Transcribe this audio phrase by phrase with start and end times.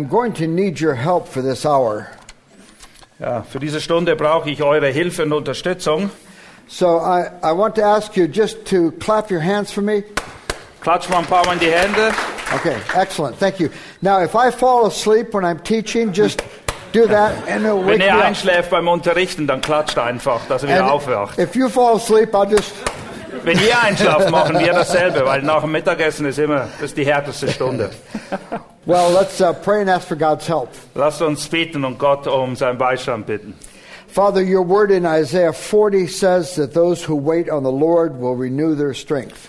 [0.00, 2.06] I'm, going to need your help for this hour.
[3.18, 6.10] Ja, für diese Stunde brauche ich eure Hilfe und Unterstützung.
[6.68, 10.04] So I, I want to ask you just to clap your hands for me.
[10.80, 12.12] Klatscht mal ein paar Mal in die Hände.
[12.54, 13.38] Okay, excellent.
[13.38, 13.68] Thank you.
[14.00, 16.42] Now, if I fall asleep when I'm teaching, just
[16.92, 18.24] do that and it'll wake Wenn up.
[18.24, 21.38] einschläft beim Unterrichten, dann klatscht einfach, dass ihr wieder And aufwacht.
[21.38, 22.72] if you fall asleep, I'll just
[23.44, 27.04] Wenn ihr einschlaft, machen wir dasselbe, weil nach dem Mittagessen ist immer das ist die
[27.04, 27.90] härteste Stunde.
[28.86, 29.10] well.
[29.10, 30.70] Let's uh, pray and ask for God's help.
[30.94, 33.54] Lasst uns beten und Gott um seinen Beistand bitten.
[34.08, 38.34] Father, your word in Isaiah 40 says that those who wait on the Lord will
[38.34, 39.48] renew their strength.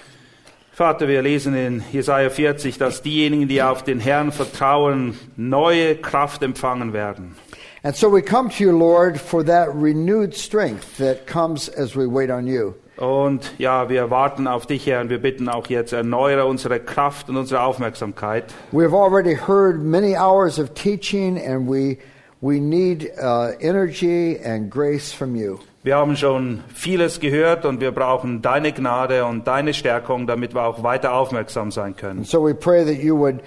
[0.72, 6.44] Vater, wir lesen in Jesaja 40, dass diejenigen, die auf den Herrn vertrauen, neue Kraft
[6.44, 7.36] empfangen werden.
[7.84, 12.06] And so we come to you, Lord, for that renewed strength that comes as we
[12.06, 12.76] wait on you.
[13.02, 17.30] Und ja, wir warten auf dich, Herr, und wir bitten auch jetzt, erneuere unsere Kraft
[17.30, 18.46] und unsere Aufmerksamkeit.
[18.72, 21.98] We've already heard many hours of teaching, and we,
[22.42, 25.58] we need uh, energy and grace from you.
[25.82, 30.64] Wir haben schon vieles gehört und wir brauchen deine Gnade und deine Stärkung, damit wir
[30.64, 32.20] auch weiter aufmerksam sein können.
[32.20, 33.40] And so we pray that you would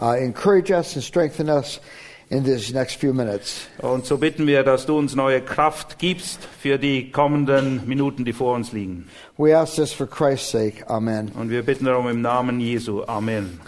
[0.00, 1.82] uh, encourage us and strengthen us
[2.32, 3.66] in these next few minutes.
[3.78, 8.32] Und so bitten wir, dass du uns neue Kraft gibst für die kommenden Minuten, die
[8.32, 9.06] vor uns liegen.
[9.36, 10.88] We ask this for Christ's sake.
[10.88, 11.30] Amen.
[11.38, 13.04] Und wir bitten darum im Namen Jesu.
[13.06, 13.60] Amen.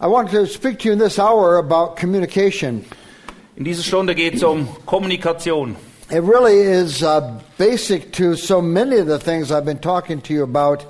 [0.00, 2.84] I want to speak to you in this hour about communication.
[3.54, 5.76] In dieser Stunde geht es um Kommunikation.
[6.10, 10.34] It really is uh, basic to so many of the things I've been talking to
[10.34, 10.84] you about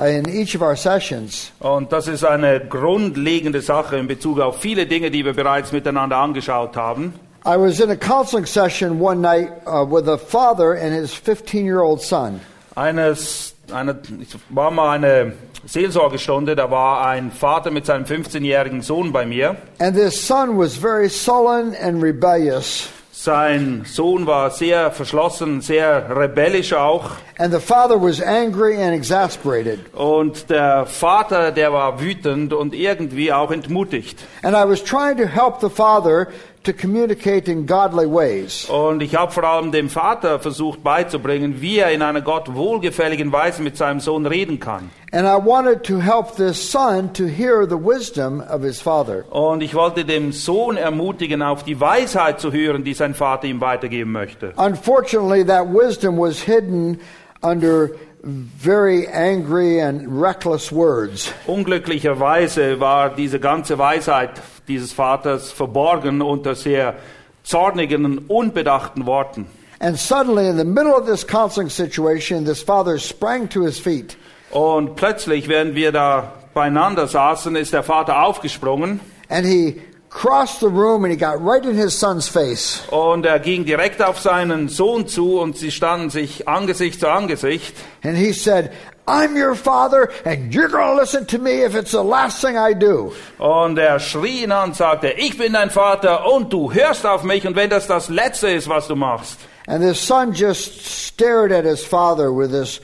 [0.00, 1.50] in each of our sessions.
[1.60, 6.16] Und das ist eine grundlegende Sache in Bezug auf viele Dinge, die wir bereits miteinander
[6.16, 7.14] angeschaut haben.
[7.44, 11.64] I was in a counseling session one night uh, with a father and his 15
[11.64, 12.40] year old son.
[12.74, 15.32] Eines, eine, ich war mal eine
[15.64, 19.56] Seelsorgestunde, da war ein Vater mit seinem 15-jährigen Sohn bei mir.
[19.78, 22.88] And this son was very sullen and rebellious.
[23.20, 27.10] Sein Sohn war sehr verschlossen, sehr rebellisch auch.
[27.36, 29.92] And the father was angry and exasperated.
[29.92, 34.24] Und der Vater, der war wütend und irgendwie auch entmutigt.
[34.44, 36.28] And I was trying to help the father
[36.68, 38.68] to communicate in godly ways.
[38.68, 43.32] Und ich habe vor allem dem Vater versucht beizubringen, wie er in einer Gott wohlgefälligen
[43.32, 44.90] Weise mit seinem Sohn reden kann.
[45.10, 49.24] And I wanted to help this son to hear the wisdom of his father.
[49.30, 53.62] Und ich wollte dem Sohn ermutigen, auf die Weisheit zu hören, die sein Vater ihm
[53.62, 54.52] weitergeben möchte.
[54.56, 57.00] Unfortunately, that wisdom was hidden
[57.40, 57.90] under
[58.22, 61.32] very angry and reckless words.
[61.46, 64.30] Unglücklicherweise war diese ganze Weisheit
[64.66, 66.96] dieses Vaters verborgen unter sehr
[67.42, 69.46] zornigen und unbedachten Worten.
[69.80, 74.16] And suddenly, in the middle of this counseling situation, this father sprang to his feet.
[74.50, 79.82] Und plötzlich, während wir da beieinander saßen, ist der Vater aufgesprungen And he
[80.18, 82.82] crossed the room and he got right in his son's face.
[82.90, 87.72] und er ging direkt auf seinen Sohn zu und sie standen sich Angesicht zu Angesicht.
[88.02, 88.72] And he said,
[89.06, 92.56] I'm your father, and you're going to listen to me if it's the last thing
[92.56, 93.12] I do.
[93.38, 97.22] Und er schrie ihn an und sagte, ich bin dein Vater und du hörst auf
[97.22, 99.38] mich und wenn das das Letzte ist, was du machst.
[99.68, 102.80] And this son just stared at his father with this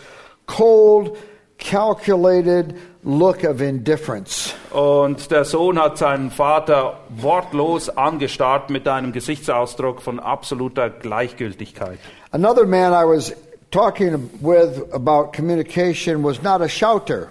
[0.47, 1.19] cold,
[1.59, 4.55] calculated look of indifference.
[4.71, 11.99] Und der Sohn hat seinen Vater wortlos angestarrt mit einem Gesichtsausdruck von absoluter Gleichgültigkeit.
[12.33, 13.33] Another man I was
[13.71, 17.31] talking with about communication was not a shouter.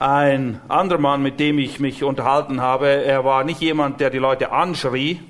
[0.00, 4.18] Ein anderer Mann, mit dem ich mich unterhalten habe, er war nicht jemand, der die
[4.18, 5.20] Leute anschrie,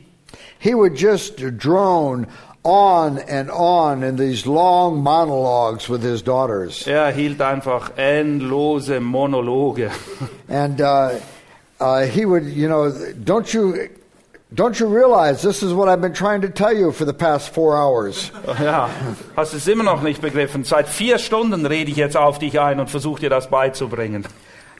[0.59, 2.27] He would just drone
[2.65, 6.87] on and on in these long monologues with his daughters.
[6.87, 9.91] er hielt einfach endlose Monologe.
[10.49, 11.19] And uh,
[11.79, 12.91] uh, he would, you know,
[13.25, 13.91] don't you
[14.55, 17.53] Don't you realize this is what I've been trying to tell you for the past
[17.53, 18.31] four hours?
[18.61, 18.89] Ja,
[19.37, 20.63] hast du es immer noch nicht begriffen?
[20.63, 24.25] Seit vier Stunden rede ich jetzt auf dich ein und versuche dir das beizubringen.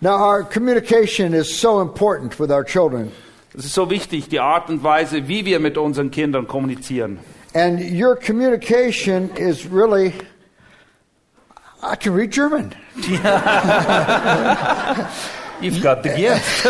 [0.01, 3.11] Now, our communication is so important with our children.
[3.57, 7.19] Es ist so wichtig, die Art und Weise, wie wir mit unseren Kindern kommunizieren.
[7.55, 10.13] And your communication is really.
[11.83, 12.75] I can read German.
[15.61, 16.65] You've got the gift.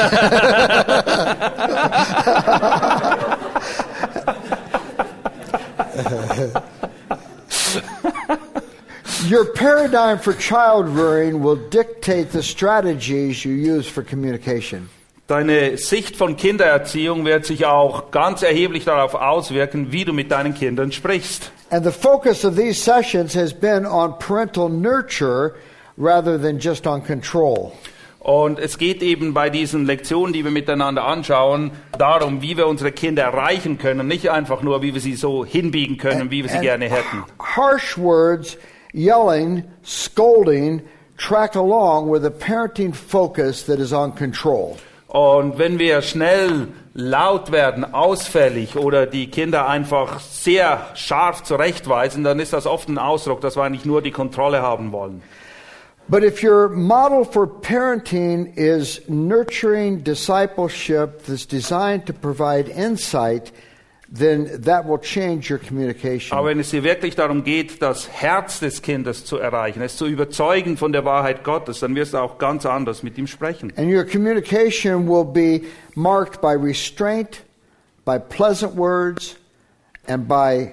[9.30, 14.90] Your paradigm for child rearing will dictate the strategies you use for communication.
[15.26, 20.52] Deine Sicht von Kindererziehung wird sich auch ganz erheblich darauf auswirken, wie du mit deinen
[20.52, 21.50] Kindern sprichst.
[21.70, 25.54] And the focus of these sessions has been on parental nurture
[25.96, 27.72] rather than just on control.
[28.20, 32.92] Und es geht eben bei diesen Lektionen, die wir miteinander anschauen, darum, wie wir unsere
[32.92, 36.60] Kinder erreichen können, nicht einfach nur, wie wir sie so hinbiegen können, wie wir sie
[36.60, 37.24] gerne hätten.
[37.38, 38.58] Harsh words,
[38.92, 40.82] yelling, scolding,
[41.16, 44.76] track along with a parenting focus that is on control.
[45.14, 52.40] Und wenn wir schnell laut werden, ausfällig oder die Kinder einfach sehr scharf zurechtweisen, dann
[52.40, 55.22] ist das oft ein Ausdruck, dass wir eigentlich nur die Kontrolle haben wollen.
[56.08, 63.52] But if your model for parenting is nurturing discipleship that's designed to provide insight,
[64.14, 66.38] then that will change your communication.
[66.38, 70.06] Aber wenn es hier wirklich darum geht, das Herz des Kindes zu erreichen, es zu
[70.06, 73.72] überzeugen von der Wahrheit Gottes, dann wirst du auch ganz anders mit ihm sprechen.
[73.76, 75.66] And your communication will be
[75.96, 77.42] marked by restraint,
[78.04, 79.36] by pleasant words,
[80.06, 80.72] and by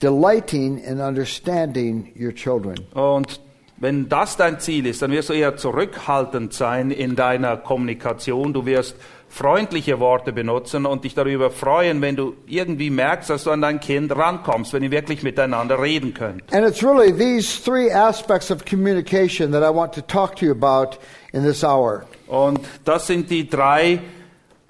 [0.00, 2.76] delighting in understanding your children.
[2.94, 3.40] Und
[3.76, 8.52] wenn das dein Ziel ist, dann wirst du eher zurückhaltend sein in deiner Kommunikation.
[8.52, 8.96] Du wirst
[9.32, 13.80] freundliche Worte benutzen und dich darüber freuen, wenn du irgendwie merkst, dass du an dein
[13.80, 16.52] Kind rankommst, wenn ihr wirklich miteinander reden könnt.
[16.52, 20.52] And it's really these three aspects of communication that I want to talk to you
[20.52, 20.98] about
[21.32, 22.04] in this hour.
[22.26, 24.00] Und das sind die drei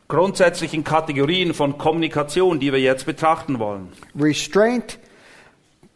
[0.06, 3.88] grundsätzlichen Kategorien von Kommunikation, die wir jetzt betrachten wollen.
[4.16, 4.96] Restraint,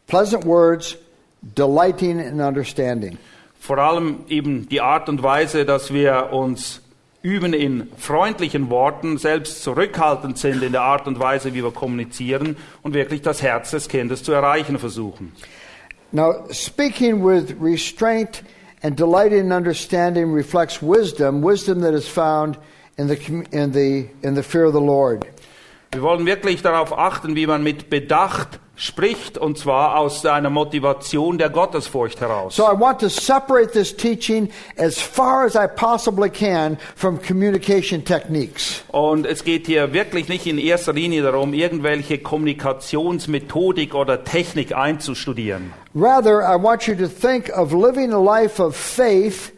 [0.09, 0.97] pleasant words,
[1.41, 3.17] delighting in understanding.
[3.61, 6.83] Vor allem eben die Art und Weise, dass wir uns
[7.27, 12.57] üben in freundlichen Worten, selbst zurückhaltend sind in der Art und Weise, wie wir kommunizieren
[12.83, 15.33] und wirklich das Herz des Kindes zu erreichen versuchen.
[16.13, 18.45] Now, speaking with restraint
[18.83, 22.59] and delighting in understanding reflects wisdom, wisdom that is found
[22.97, 23.19] in the,
[23.51, 25.27] in the, in the fear of the Lord.
[25.91, 31.39] Wir wollen wirklich darauf achten, wie man mit Bedacht spricht, und zwar aus einer Motivation
[31.39, 32.57] der Gottesfurcht heraus.
[32.57, 38.05] So I want to separate this teaching as far as I possibly can from communication
[38.05, 38.85] techniques.
[38.89, 45.73] Und es geht hier wirklich nicht in erster Linie darum, irgendwelche Kommunikationsmethodik oder Technik einzustudieren.
[45.95, 49.53] Rather, I want you to think of living a life of faith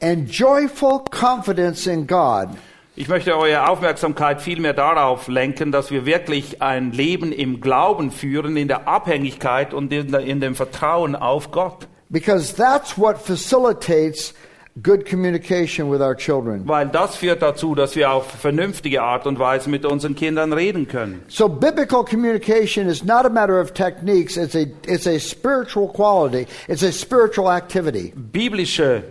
[0.00, 2.48] and joyful confidence in God.
[2.94, 8.54] Ich möchte eure Aufmerksamkeit vielmehr darauf lenken, dass wir wirklich ein Leben im Glauben führen,
[8.58, 11.88] in der Abhängigkeit und in, in dem Vertrauen auf Gott.
[12.10, 14.34] Because that's what facilitates
[14.82, 16.68] good communication with our children.
[16.68, 20.86] Weil das führt dazu, dass wir auf vernünftige Art und Weise mit unseren Kindern reden
[20.86, 21.22] können.
[21.28, 26.46] So biblical communication is not a matter of techniques, it's a, it's a spiritual quality,
[26.68, 28.12] it's a spiritual activity.
[28.14, 29.02] Biblische,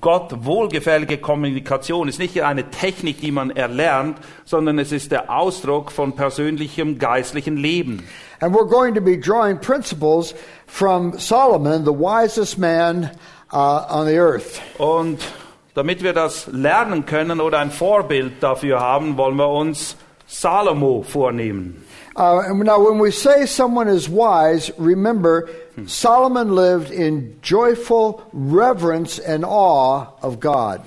[0.00, 5.90] Gott wohlgefällige Kommunikation ist nicht eine Technik, die man erlernt, sondern es ist der Ausdruck
[5.90, 8.06] von persönlichem geistlichen Leben.
[8.40, 10.34] And we're going to be drawing principles
[10.66, 13.10] from Solomon, the wisest man
[13.52, 14.60] uh, on the earth.
[14.78, 15.18] Und
[15.74, 19.96] damit wir das lernen können oder ein Vorbild dafür haben, wollen wir uns
[20.28, 21.84] Salomo vornehmen.
[22.14, 25.48] Uh, now, when we say someone is wise, remember
[25.86, 30.80] Solomon lived in joyful reverence and awe of God.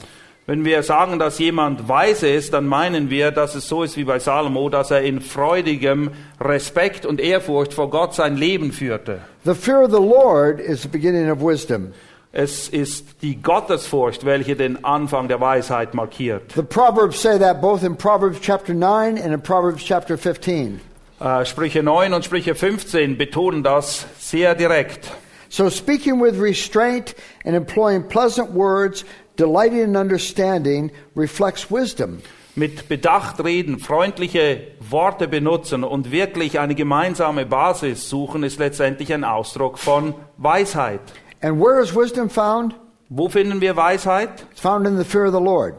[0.48, 4.04] Wenn wir sagen, dass jemand weise ist, dann meinen wir, dass es so ist wie
[4.04, 9.22] bei Salomo, dass er in freudigem Respekt und Ehrfurcht vor Gott sein Leben führte.
[9.44, 11.94] The fear of the Lord is the beginning of wisdom.
[12.32, 16.52] Es ist die Gottesfurcht, welche den Anfang der Weisheit markiert.
[16.54, 20.80] The Proverbs say that both in Proverbs chapter 9 and in Proverbs chapter 15.
[21.20, 25.12] Äh, Sprüche 9 und Sprüche 15 betonen das sehr direkt.
[25.48, 29.06] So, speaking with restraint and employing pleasant words,
[29.38, 32.22] delighting in understanding, reflects wisdom.
[32.56, 39.24] Mit Bedacht reden, freundliche Worte benutzen und wirklich eine gemeinsame Basis suchen, ist letztendlich ein
[39.24, 41.02] Ausdruck von Weisheit.
[41.42, 42.76] And where is wisdom found?
[43.08, 44.46] Wo finden wir Weisheit?
[44.52, 45.76] It's found in the fear of the Lord.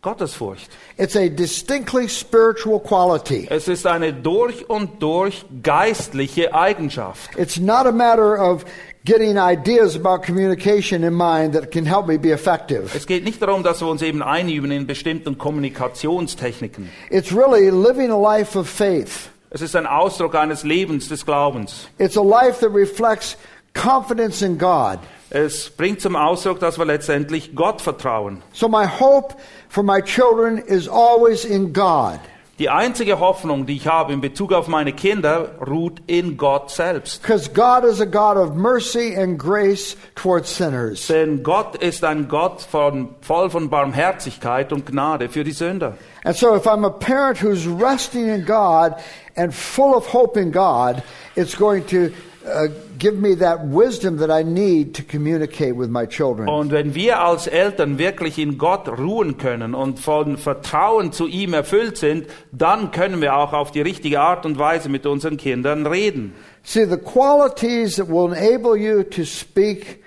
[0.00, 0.70] Gottesfurcht.
[0.96, 3.48] It's a distinctly spiritual quality.
[3.50, 7.36] Es ist eine durch und durch geistliche Eigenschaft.
[7.36, 8.64] It's not a matter of
[9.04, 12.94] getting ideas about communication in mind that can help me be effective.
[12.94, 16.88] Es geht nicht darum, dass wir uns eben einüben in bestimmten Kommunikationstechniken.
[17.10, 19.30] It's really living a life of faith.
[19.50, 21.88] Es ist ein Ausdruck eines Lebens des Glaubens.
[21.98, 23.36] It's a life that reflects
[23.74, 25.00] confidence in God.
[25.30, 28.42] Es bringt zum Ausdruck, dass wir letztendlich Gott vertrauen.
[28.52, 29.34] So my hope
[29.68, 32.18] for my children is always in God.
[32.58, 37.22] Die einzige Hoffnung, die ich habe in Bezug auf meine Kinder, ruht in Gott selbst.
[37.22, 41.06] Because God is a God of mercy and grace towards sinners.
[41.06, 45.98] Denn Gott ist ein Gott von, voll von Barmherzigkeit und Gnade für die Sünder.
[46.24, 48.94] And so if I'm a parent who's resting in God
[49.36, 51.02] and full of hope in God,
[51.36, 52.10] it's going to
[52.48, 56.48] uh, give me that wisdom that I need to communicate with my children.
[56.48, 61.54] Und wenn wir als Eltern wirklich in Gott ruhen können und von Vertrauen zu ihm
[61.54, 65.86] erfüllt sind, dann können wir auch auf die richtige Art und Weise mit unseren Kindern
[65.86, 66.32] reden.
[66.62, 70.02] See, the qualities that will enable you to speak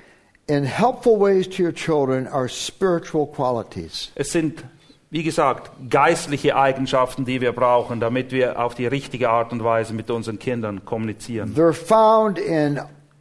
[0.47, 4.11] in helpful ways to your children are spiritual qualities.
[4.15, 4.63] Es sind,
[5.11, 9.93] wie gesagt, geistliche Eigenschaften, die wir brauchen, damit wir auf die richtige Art und Weise
[9.93, 11.53] mit unseren Kindern kommunizieren.
[11.53, 12.79] They're found in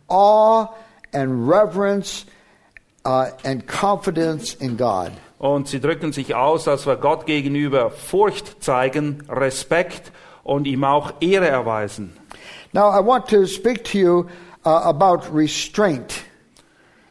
[0.08, 0.68] awe
[1.12, 2.26] and reverence
[3.04, 5.10] uh, and confidence in God.
[5.38, 10.12] Und sie drücken sich aus, dass wir Gott gegenüber Furcht zeigen, Respekt
[10.44, 12.16] und ihm auch Ehre erweisen.
[12.72, 14.26] Now, I want to speak to you
[14.64, 16.22] uh, about restraint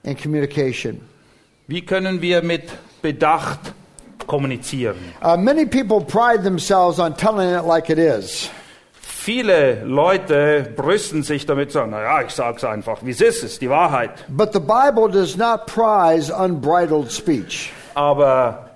[0.03, 1.01] in communication.
[1.67, 2.63] Wie können wir mit
[3.01, 3.73] Bedacht
[4.29, 4.95] kommunizieren?
[5.21, 8.49] Uh, many people pride themselves on telling it like it is.
[9.01, 13.69] Viele Leute brüsten sich damit, sagen, naja, ich sag's einfach, wie es ist, ist die
[13.69, 14.11] Wahrheit.
[14.29, 17.73] But the Bible does not prize unbridled speech.
[17.95, 18.69] Aber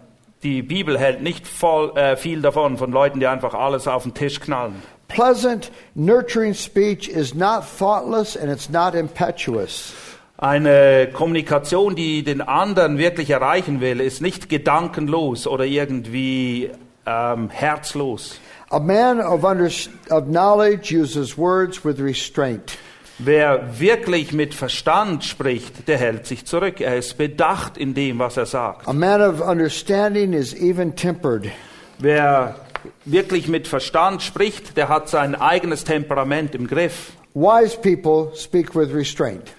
[0.44, 4.14] die Bibel hält nicht voll, äh, viel davon, von Leuten, die einfach alles auf den
[4.14, 4.84] Tisch knallen.
[5.08, 9.94] Pleasant, nurturing speech is not thoughtless and it's not impetuous.
[10.38, 16.72] Eine Kommunikation, die den anderen wirklich erreichen will, ist nicht gedankenlos oder irgendwie
[17.06, 18.40] ähm, herzlos.
[18.70, 19.70] A man of, under,
[20.10, 22.78] of knowledge uses words with restraint.
[23.20, 26.82] Wer wirklich mit Verstand spricht, der hält sich zurück.
[26.82, 28.88] Er ist bedacht in dem, was er sagt.
[28.88, 31.46] A man of understanding is even tempered.
[32.00, 32.56] Wer
[33.06, 37.12] wirklich mit Verstand spricht, der hat sein eigenes Temperament im Griff.
[37.36, 39.54] Wise people speak with restraint.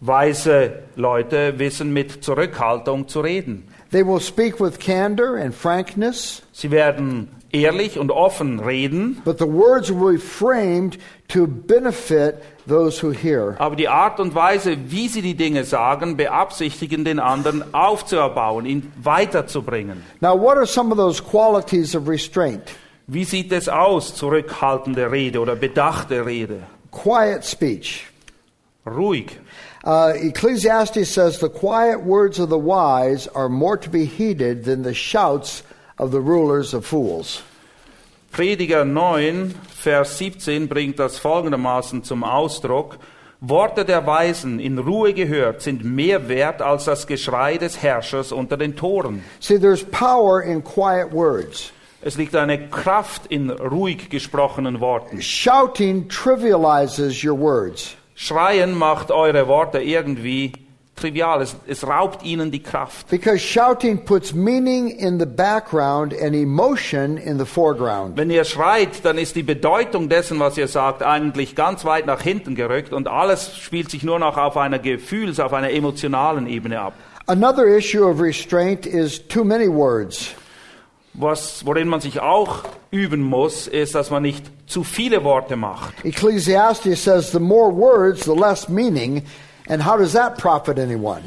[0.00, 3.68] Weise Leute wissen mit Zurückhaltung zu reden.
[3.92, 9.46] They will speak with candor and frankness, Sie werden ehrlich und offen reden, but the
[9.46, 10.96] words will be framed
[11.28, 12.36] to benefit
[12.68, 13.56] those who hear.
[13.58, 18.92] aber die Art und Weise, wie sie die Dinge sagen, beabsichtigen, den anderen aufzuerbauen, ihn
[19.02, 20.04] weiterzubringen.
[20.20, 22.62] Now, what are some of those qualities of restraint?
[23.08, 26.62] Wie sieht es aus, zurückhaltende Rede oder bedachte Rede?
[26.92, 28.06] Quiet speech.
[28.86, 29.36] Ruhig.
[29.82, 34.82] Uh, Ecclesiastes says the quiet words of the wise are more to be heeded than
[34.82, 35.62] the shouts
[35.98, 37.42] of the rulers of fools.
[38.32, 42.98] Prediger 9, Vers 17 bringt das folgendermaßen zum Ausdruck.
[43.40, 48.58] Worte der Weisen in Ruhe gehört sind mehr wert als das Geschrei des Herrschers unter
[48.58, 49.24] den Toren.
[49.40, 51.72] See, there's power in quiet words.
[52.02, 55.22] Es liegt eine Kraft in ruhig gesprochenen Worten.
[55.22, 57.96] Shouting trivializes your words.
[58.22, 60.52] Schreien macht eure Worte irgendwie
[60.94, 61.40] trivial.
[61.40, 63.08] Es, es raubt ihnen die Kraft.
[63.08, 68.18] Because shouting puts meaning in the background and emotion in the foreground.
[68.18, 72.20] Wenn ihr schreit, dann ist die Bedeutung dessen, was ihr sagt, eigentlich ganz weit nach
[72.20, 76.78] hinten gerückt und alles spielt sich nur noch auf einer Gefühls-, auf einer emotionalen Ebene
[76.78, 76.92] ab.
[77.26, 80.34] Another issue of restraint is too many words.
[81.14, 86.04] Was, worin man sich auch üben muss, ist, dass man nicht zu viele Worte macht.
[86.04, 89.22] Ecclesiastes says the more words, the less meaning.
[89.68, 91.22] And how does that profit anyone?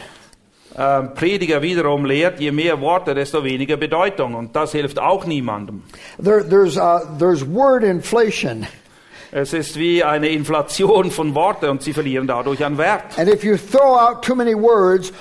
[0.75, 4.33] Ähm, Prediger wiederum lehrt, je mehr Worte, desto weniger Bedeutung.
[4.33, 5.83] Und das hilft auch niemandem.
[6.21, 8.65] There, there's, uh, there's word inflation.
[9.35, 13.17] Es ist wie eine Inflation von Worten und sie verlieren dadurch an Wert.
[13.17, 15.11] Words.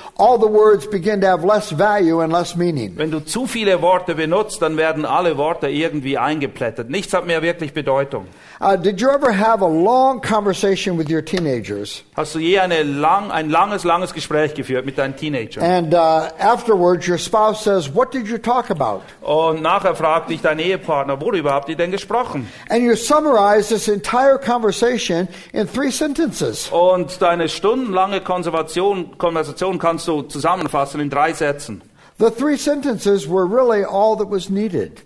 [2.99, 6.91] Wenn du zu viele Worte benutzt, dann werden alle Worte irgendwie eingeplättet.
[6.91, 8.27] Nichts hat mehr wirklich Bedeutung.
[8.61, 12.05] Uh, did you ever have a long conversation with your teenagers?
[12.15, 15.65] Hast du je eine lang, ein langes, langes Gespräch geführt mit deinen Teenagern?
[15.65, 19.01] And uh, afterwards, your spouse says, What did you talk about?
[19.23, 22.47] Und nachher fragt dich dein Ehepartner, worüber habt ihr denn gesprochen?
[22.69, 26.69] And you summarize this entire conversation in three sentences.
[26.71, 31.83] Und deine stundenlange Konservation, Konversation kannst du zusammenfassen in drei Sätzen.
[32.19, 35.03] The three sentences were really all that was needed.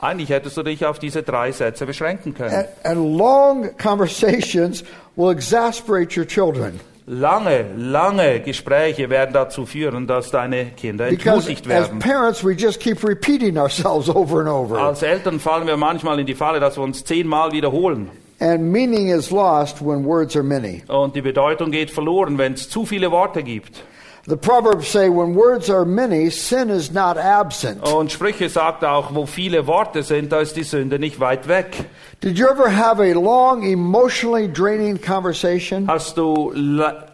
[0.00, 2.54] Eigentlich hättest du dich auf diese drei Sätze beschränken können.
[2.54, 4.84] And, and long conversations
[5.16, 6.80] will exasperate your children.
[7.06, 12.00] Lange, lange Gespräche werden dazu führen, dass deine Kinder entmutigt werden.
[12.00, 14.78] parents, we just keep repeating ourselves over and over.
[14.78, 18.10] Als Eltern fallen wir manchmal in die Falle, dass wir uns zehnmal wiederholen.
[18.40, 20.82] And meaning is lost when words are many.
[20.86, 23.82] Und die Bedeutung geht verloren, wenn es zu viele Worte gibt.
[24.28, 27.82] The Proverbs say, when words are many, sin is not absent.
[27.82, 31.86] Und Sprüche sagt auch, wo viele Worte sind, da ist die Sünde nicht weit weg.
[32.20, 35.86] Did you ever have a long, emotionally draining conversation?
[35.86, 36.52] Hast du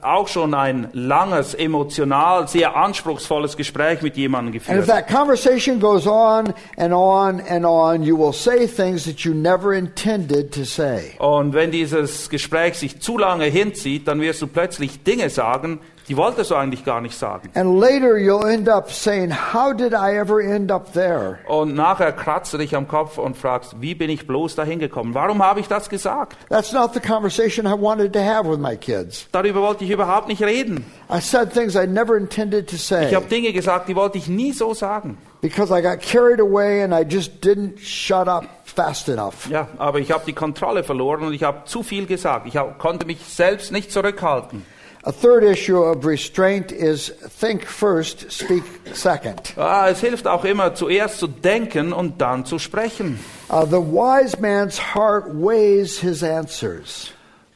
[0.01, 4.87] auch schon ein langes, emotional, sehr anspruchsvolles Gespräch mit jemandem And if geführt?
[4.87, 9.75] that conversation goes on and on and on, you will say things that you never
[9.75, 11.13] intended to say.
[11.19, 16.17] Und wenn dieses Gespräch sich zu lange hinzieht, dann wirst du plötzlich Dinge sagen, die
[16.19, 17.51] wolltest du eigentlich gar nicht sagen.
[17.55, 21.39] And later you'll end up saying, How did I ever end up there?
[21.47, 24.94] Und nachher kratzt du dich am Kopf und fragst, wie bin ich bloß dahin gekommen?
[24.97, 26.37] Warum habe ich das gesagt?
[26.49, 29.27] That's not the conversation I wanted to have with my kids.
[29.33, 30.85] Darüber wollte ich überhaupt nicht reden.
[31.11, 34.29] I said things I never intended to say Ich habe Dinge gesagt, die wollte ich
[34.29, 35.19] nie so sagen.
[35.41, 39.49] because I got carried away and I just didn't shut up fast enough.
[39.51, 42.47] Ja, aber ich habe die Kontrolle verloren und ich habe zu viel gesagt.
[42.47, 44.65] Ich hab, konnte mich selbst nicht zurückhalten.
[45.07, 48.63] A third issue of restraint is think first, speak
[48.95, 49.53] second.
[49.59, 53.21] Ah, es hilft auch immer, zuerst zu denken und dann zu sprechen.
[53.51, 57.13] Uh, the wise man's heart weighs his answers,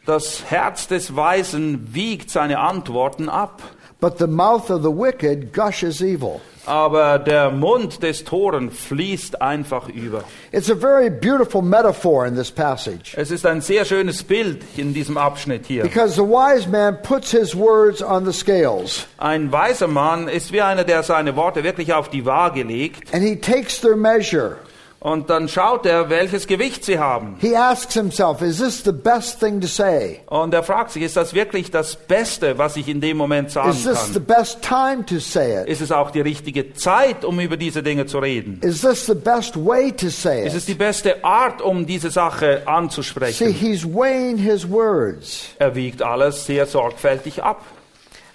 [0.07, 3.62] Das Herz des Weisen wiegt seine Antworten ab.
[4.00, 6.40] but the mouth of the wicked gushes evil.
[6.66, 10.23] Aber der Mund des Toren fließt einfach über.
[10.52, 14.92] It's a very beautiful metaphor in this passage Es ist ein sehr schönes Bild in
[14.95, 15.83] diesem Abschnitt hier.
[15.83, 20.61] because the wise man puts his words on the scales Ein weiser Mann ist wie
[20.61, 24.58] einer, der seine Worte wirklich auf die Waage legt and he takes their measure.
[25.00, 27.37] Und dann schaut er, welches Gewicht sie haben.
[27.41, 30.21] He asks himself, Is this the best thing to say?
[30.26, 33.71] Und er fragt sich, ist das wirklich das Beste, was ich in dem Moment sagen
[33.71, 34.25] Is this the kann?
[34.25, 35.69] best time to say it?
[35.69, 38.61] Ist es auch die richtige Zeit, um über diese Dinge zu reden?
[38.63, 40.71] Is this the best way to say Ist es it?
[40.71, 43.52] die beste Art, um diese Sache See, anzusprechen?
[43.52, 45.50] he's weighing his words.
[45.61, 47.63] Er wiegt alles sehr sorgfältig ab.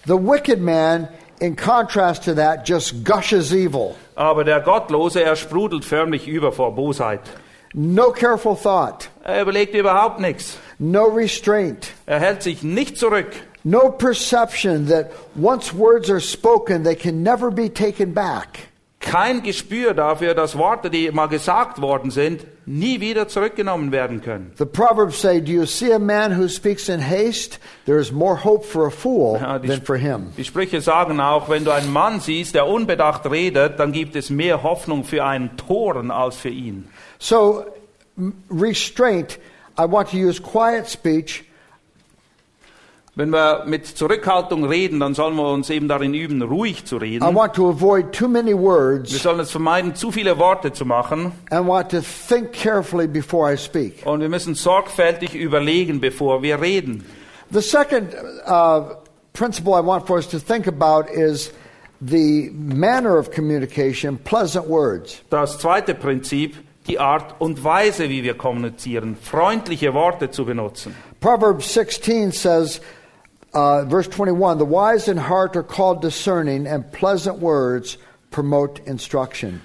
[0.06, 1.08] The wicked man,
[1.40, 3.96] in contrast to that, just gushes evil.
[4.16, 7.22] Aber der Gottlose, er sprudelt förmlich über vor Bosheit.
[7.74, 10.58] No careful thought, Er überlegt überhaupt nichts.
[10.78, 13.32] no restraint, Er hält sich nicht zurück.
[13.64, 18.70] no perception that once words are spoken, they can never be taken back.
[19.00, 24.52] Kein Gespür dafür, dass Worte, die mal gesagt worden sind, nie wieder zurückgenommen werden können.
[24.58, 27.60] The Proverbs say, Do you see a man who speaks in haste?
[27.86, 30.28] There is more hope for a fool Ja, than for him.
[30.38, 34.30] die Sprüche sagen auch, wenn du einen Mann siehst, der unbedacht redet, dann gibt es
[34.30, 36.88] mehr Hoffnung für einen Toren als für ihn.
[37.20, 37.66] So,
[38.50, 39.40] restraint,
[39.78, 41.44] I want to use quiet speech
[43.16, 47.00] Wenn wir mit Zurückhaltung reden, dann sollen wir uns eben darin üben, ruhig zu I
[47.00, 47.36] reden.
[47.36, 51.32] want to avoid too many Wir words sollen es vermeiden, zu viele Worte zu machen.
[51.52, 54.04] and want to think carefully before I speak.
[54.06, 57.06] Und wir müssen sorgfältig überlegen, bevor wir reden.
[57.52, 58.16] The second
[58.48, 58.96] uh,
[59.34, 61.52] principle I want for us to think about is
[62.02, 65.22] the manner of communication, pleasant words.
[65.30, 66.56] Das zweite Prinzip,
[66.88, 70.96] die Art und Weise, wie wir kommunizieren, freundliche Worte zu benutzen.
[71.22, 72.82] Proverbs 16 says,
[73.54, 77.98] uh, verse 21, the wise in heart are called discerning, and pleasant words
[78.32, 79.62] promote instruction.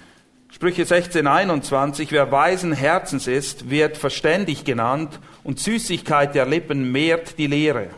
[0.53, 7.38] Sprüche 16, 21, wer weisen Herzens ist, wird verständig genannt und Süßigkeit der Lippen mehrt
[7.38, 7.90] die Lehre.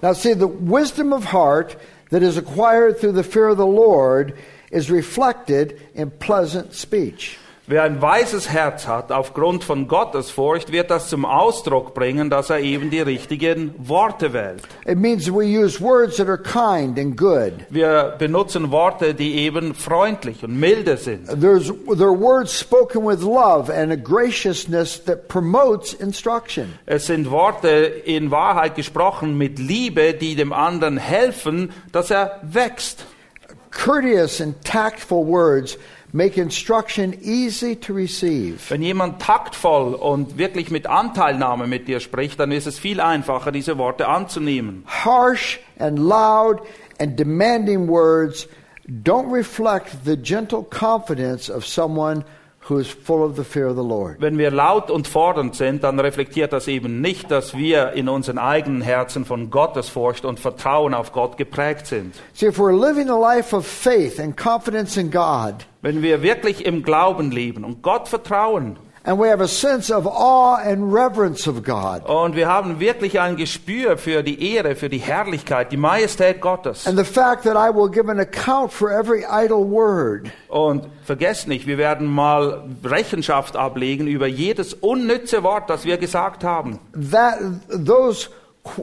[0.00, 1.76] Now, see, the wisdom of heart
[2.10, 4.34] that is acquired through the fear of the Lord
[4.70, 7.38] is reflected in pleasant speech.
[7.70, 12.60] Wer ein weises Herz hat, aufgrund von Gottesfurcht, wird das zum Ausdruck bringen, dass er
[12.60, 14.62] eben die richtigen Worte wählt.
[14.86, 17.52] It means we use words that are kind and good.
[17.68, 21.26] Wir benutzen Worte, die eben freundlich und milde sind.
[21.26, 26.72] There's, there are words spoken with love and a graciousness that promotes instruction.
[26.86, 33.04] Es sind Worte in Wahrheit gesprochen mit Liebe, die dem anderen helfen, dass er wächst.
[33.70, 35.76] Courteous and tactful words
[36.12, 38.70] make instruction easy to receive.
[38.70, 43.52] Wenn jemand taktvoll und wirklich mit Anteilnahme mit dir spricht, dann ist es viel einfacher,
[43.52, 44.84] diese Worte anzunehmen.
[44.86, 46.60] Harsh and loud
[46.98, 48.48] and demanding words
[48.88, 52.24] don't reflect the gentle confidence of someone
[52.68, 54.20] who is full of the fear of the Lord.
[54.20, 58.38] Wenn wir laut und fordernd sind, dann reflektiert das eben nicht, dass wir in unseren
[58.38, 62.14] eigenen Herzen von Gottesfurcht und Vertrauen auf Gott geprägt sind.
[62.34, 66.66] See, if we're living a life of faith and confidence in God, Wenn wir wirklich
[66.66, 68.76] im Glauben leben und Gott vertrauen
[69.08, 73.18] and we have a sense of awe and reverence of God, und wir haben wirklich
[73.20, 76.86] ein Gespür für die Ehre, für die Herrlichkeit, die Majestät Gottes.
[76.86, 81.48] and the fact that I will give an account for every idle word, Und vergesst
[81.48, 86.78] nicht, wir werden mal Rechenschaft ablegen über jedes unnütze Wort, das wir gesagt haben.
[87.10, 87.38] that
[87.70, 88.28] those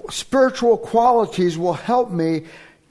[0.09, 2.43] spiritual qualities will help me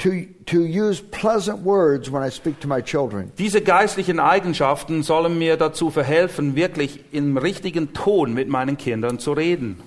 [0.05, 3.33] to, to use pleasant words when I speak to my children.
[3.39, 9.33] Diese geistlichen Eigenschaften sollen mir dazu verhelfen, wirklich im richtigen Ton mit meinen Kindern zu
[9.33, 9.83] reden.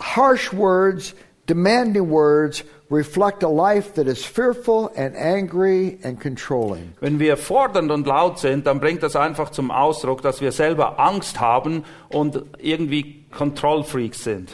[0.00, 1.14] Harsh words,
[1.46, 6.92] demanding words reflect a life that is fearful and angry and controlling.
[7.00, 10.98] Wenn wir fordernd und laut sind, dann bringt das einfach zum Ausdruck, dass wir selber
[10.98, 14.50] Angst haben und irgendwie Kontrollfreaks sind.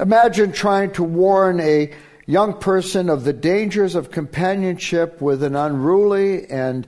[0.00, 1.88] Imagine trying to warn a
[2.30, 6.86] young person of the dangers of companionship with an unruly and,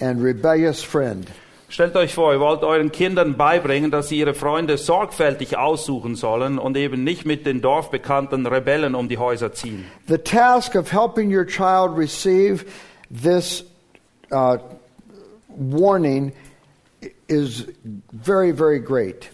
[0.00, 1.30] and rebellious friend.
[1.68, 6.58] Stellt euch vor, ihr wollt euren Kindern beibringen, dass sie ihre Freunde sorgfältig aussuchen sollen
[6.58, 9.84] und eben nicht mit den dorfbekannten Rebellen um die Häuser ziehen.
[10.08, 12.64] The task of helping your child receive
[13.08, 13.64] this
[14.32, 14.58] uh,
[15.48, 16.32] warning
[17.28, 17.66] is
[18.12, 19.30] very, very great.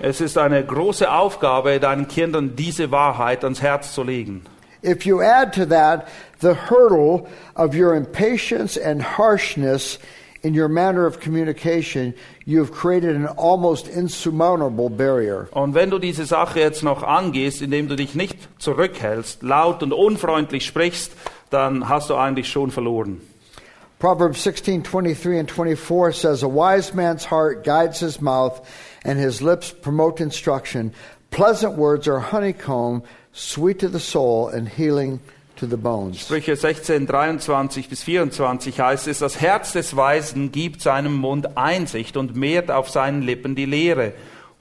[0.00, 4.42] Es ist eine große Aufgabe, deinen Kindern diese Wahrheit ans Herz zu legen.
[4.84, 6.08] If you add to that
[6.40, 9.98] the hurdle of your impatience and harshness
[10.42, 15.48] in your manner of communication, you've created an almost insurmountable barrier.
[15.52, 19.94] Und wenn du diese Sache jetzt noch angehst, indem du dich nicht zurückhältst, laut und
[19.94, 21.12] unfreundlich sprichst,
[21.48, 23.22] dann hast du eigentlich schon verloren.
[23.98, 28.60] Proverbs 16, 23 and 24 says, A wise man's heart guides his mouth,
[29.02, 30.92] and his lips promote instruction.
[31.30, 33.02] Pleasant words are honeycomb,
[33.34, 35.20] sweet to the soul, and healing
[35.56, 36.20] to the bones.
[36.20, 42.16] Sprüche 16, 23 bis 24 heißt es, das Herz des Weisen gibt seinem Mund Einsicht
[42.16, 44.12] und mehrt auf seinen Lippen die Lehre.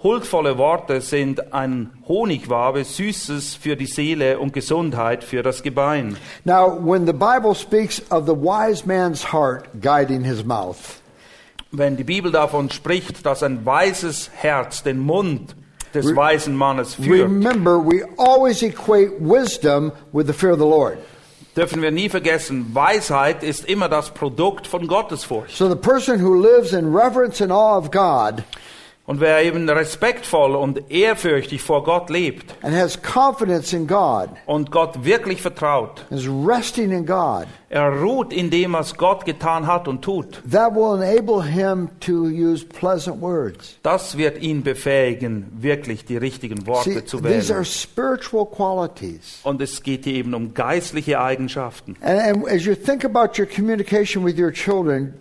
[0.01, 6.17] Huldvolle Worte sind ein Honigwabe, Süßes für die Seele und Gesundheit für das Gebein.
[6.43, 10.99] Now, when the Bible speaks of the wise man's heart guiding his mouth,
[11.75, 15.55] Wenn die Bibel davon spricht, dass ein weises Herz den Mund
[15.93, 20.65] des Re- weisen Mannes führt, remember we always equate wisdom with the fear of the
[20.65, 20.97] Lord.
[21.55, 25.55] dürfen wir nie vergessen, Weisheit ist immer das Produkt von Gottesfurcht.
[25.55, 28.43] So the person who lives in reverence and awe of God
[29.05, 34.71] Und wer eben respektvoll und ehrfürchtig vor Gott lebt and has confidence in God, und
[34.71, 39.89] Gott wirklich vertraut, is resting in God, er ruht in dem, was Gott getan hat
[39.89, 40.41] und tut.
[40.49, 43.77] that will enable him to use pleasant words.
[43.83, 47.65] Das wird ihn befähigen, wirklich die richtigen See, Worte zu these are wählen.
[47.65, 49.41] spiritual qualities.
[49.43, 51.97] Und es geht hier eben um geistliche Eigenschaften.
[52.01, 55.13] And, and as you think about your communication with your children,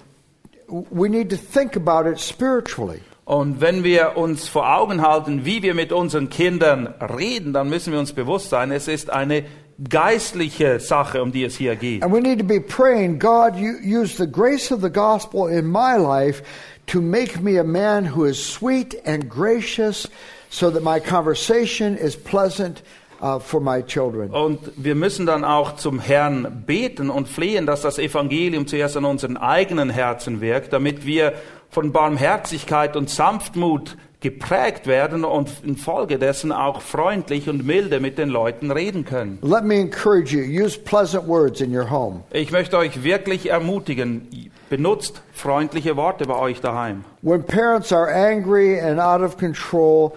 [0.68, 3.01] we need to think about it spiritually.
[3.24, 7.92] Und wenn wir uns vor Augen halten, wie wir mit unseren Kindern reden, dann müssen
[7.92, 9.44] wir uns bewusst sein, es ist eine
[9.88, 12.02] geistliche Sache, um die es hier geht.
[12.02, 15.66] And we need to be praying, God, you use the grace of the gospel in
[15.66, 16.42] my life
[16.87, 20.08] to make me a man who is sweet and gracious
[20.50, 22.82] so that my conversation is pleasant
[23.22, 24.30] uh, for my children.
[24.30, 29.04] Und wir müssen dann auch zum Herrn beten und flehen, dass das Evangelium zuerst an
[29.04, 31.35] unseren eigenen Herzen wirkt, damit wir
[31.72, 38.70] von Barmherzigkeit und Sanftmut geprägt werden und infolgedessen auch freundlich und milde mit den Leuten
[38.70, 39.38] reden können.
[39.42, 42.22] Let me encourage you use pleasant words in your home.
[42.30, 47.04] Ich möchte euch wirklich ermutigen, benutzt freundliche Worte bei euch daheim.
[47.22, 50.12] When parents are angry and out of control,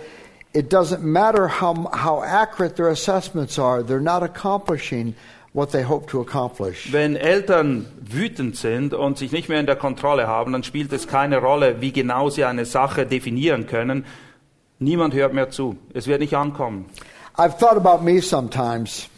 [0.54, 5.16] it doesn't matter how, how accurate their assessments are, they're not accomplishing
[5.56, 6.92] what they hope to accomplish.
[6.92, 11.08] Wenn Eltern wütend sind und sich nicht mehr in der Kontrolle haben, dann spielt es
[11.08, 14.06] keine Rolle, wie genau sie eine Sache definieren können.
[14.80, 15.78] Niemand hört mehr zu.
[15.94, 16.86] Es wird nicht ankommen.
[17.38, 19.10] I've thought about me sometimes,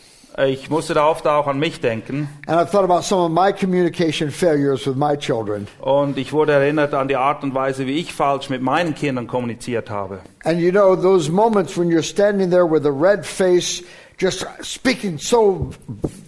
[0.46, 3.52] Ich musste da oft auch an mich denken and I've thought about some of my
[3.52, 5.68] communication failures with my children.
[5.82, 9.26] und ich wurde erinnert an die Art und Weise, wie ich falsch mit meinen Kindern
[9.26, 10.20] kommuniziert habe.
[10.44, 13.84] And you know, those moments when you're standing there with a red face,
[14.18, 15.72] just speaking so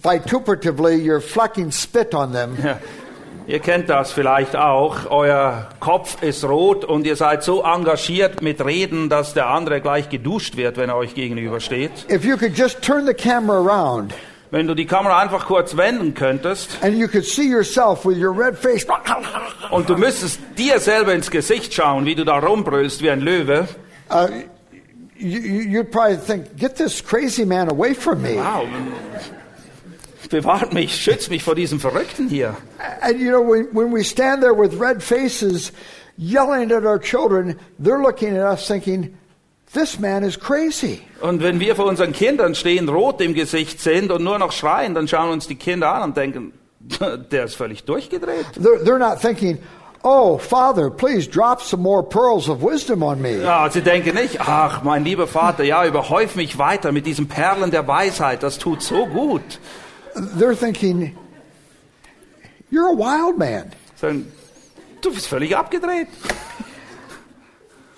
[0.02, 2.56] vituperatively, you're flecking spit on them.
[2.62, 2.78] Ja.
[3.46, 5.10] Ihr kennt das vielleicht auch.
[5.10, 10.08] Euer Kopf ist rot und ihr seid so engagiert mit Reden, dass der andere gleich
[10.08, 11.90] geduscht wird, wenn er euch gegenübersteht.
[12.08, 14.14] If you could just turn the camera around
[14.52, 18.36] Wenn du die Kamera einfach kurz wenden könntest and you could see yourself with your
[18.36, 18.86] red face.
[19.70, 23.66] und du müsstest dir selber ins Gesicht schauen, wie du da rumbrüllst wie ein Löwe.
[24.12, 24.28] Uh,
[25.20, 28.36] you'd probably think, get this crazy man away from me.
[28.36, 28.66] Wow.
[30.28, 32.56] Bewahrt mich, schützt mich vor diesem Verrückten hier.
[33.02, 35.72] And you know, when, when we stand there with red faces
[36.16, 39.18] yelling at our children, they're looking at us thinking,
[39.72, 41.00] this man is crazy.
[41.20, 44.94] Und wenn wir vor unseren Kindern stehen, rot im Gesicht sind und nur noch schreien,
[44.94, 46.52] dann schauen uns die Kinder an und denken,
[47.32, 48.46] der ist völlig durchgedreht.
[48.56, 49.58] They're, they're not thinking,
[50.02, 53.40] oh, Father, please drop some more pearls of wisdom on me.
[53.40, 57.70] Ja, sie denken nicht, ach, mein lieber Vater, ja, überhäuf mich weiter mit diesen Perlen
[57.70, 59.58] der Weisheit, das tut so gut.
[60.14, 61.16] They're thinking,
[62.70, 63.72] you're a wild man.
[63.96, 64.32] Sagen,
[65.02, 66.08] du bist völlig abgedreht.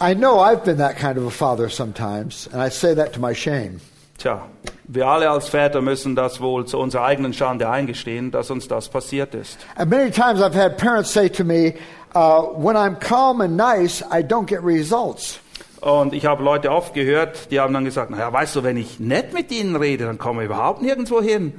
[0.01, 3.21] I know I've been that kind of a father sometimes, and I say that to
[3.21, 3.81] my shame.
[4.18, 4.46] Tja,
[4.85, 8.88] wir alle als Väter müssen das wohl zu unserer eigenen Schande eingestehen, dass uns das
[8.88, 9.59] passiert ist.
[9.77, 11.75] And many times I've had parents say to me,
[12.14, 15.40] uh, when I'm calm and nice, I don't get results.
[15.81, 19.01] Und ich habe Leute oft gehört, die haben dann gesagt, naja, weißt du, wenn ich
[19.01, 21.53] nett mit ihnen rede, dann kommen wir überhaupt nirgendwo hin.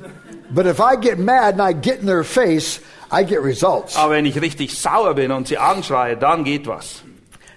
[0.49, 2.79] But if I get mad and I get in their face,
[3.11, 3.97] I get results.
[3.97, 7.03] Aber wenn ich richtig sauer bin und sie anschreie, dann geht was.